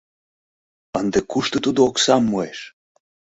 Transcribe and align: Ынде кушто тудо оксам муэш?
Ынде 0.99 1.19
кушто 1.31 1.57
тудо 1.65 1.79
оксам 1.89 2.21
муэш? 2.29 2.59